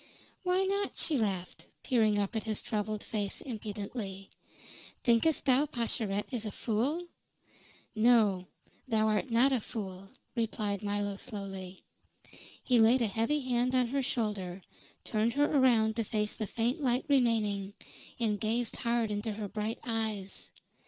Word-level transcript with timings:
"Why 0.41 0.63
not?" 0.63 0.97
she 0.97 1.15
laughed, 1.15 1.67
peering 1.83 2.17
up 2.17 2.35
at 2.35 2.41
his 2.45 2.63
troubled 2.63 3.03
face 3.03 3.39
impudently. 3.39 4.31
"Thinkest 5.03 5.45
thou 5.45 5.67
Pascherette 5.67 6.25
is 6.33 6.43
a 6.47 6.51
fool?" 6.51 7.05
"No, 7.95 8.47
thou 8.87 9.05
art 9.09 9.29
not 9.29 9.53
a 9.53 9.61
fool," 9.61 10.09
replied 10.35 10.81
Milo 10.81 11.17
slowly. 11.17 11.83
He 12.63 12.79
laid 12.79 13.03
a 13.03 13.05
heavy 13.05 13.41
hand 13.41 13.75
on 13.75 13.85
her 13.89 14.01
shoulder, 14.01 14.63
turned 15.03 15.33
her 15.33 15.45
around 15.45 15.95
to 15.97 16.03
face 16.03 16.33
the 16.33 16.47
faint 16.47 16.81
light 16.81 17.05
remaining, 17.07 17.75
and 18.19 18.39
gazed 18.39 18.77
hard 18.77 19.11
into 19.11 19.31
her 19.33 19.47
bright 19.47 19.77
eyes. 19.83 20.49